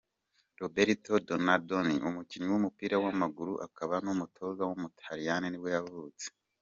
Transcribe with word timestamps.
Roberto 0.61 1.11
Donadoni, 1.27 1.95
umukinnyi 2.09 2.47
w’umupira 2.51 2.95
w’amaguru 3.03 3.53
akaba 3.65 3.95
n’umutoza 4.05 4.61
w’umutaliyani 4.69 5.47
nibwo 5.49 5.69
yavurtse. 5.75 6.25